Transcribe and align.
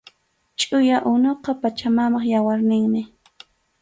Chʼuya 0.59 0.97
unuqa 1.11 1.51
Pachamamap 1.61 2.23
yawarninmi 2.31 3.01